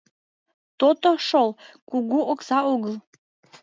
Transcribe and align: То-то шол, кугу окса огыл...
То-то 0.79 1.11
шол, 1.27 1.49
кугу 1.89 2.19
окса 2.31 2.59
огыл... 2.73 2.95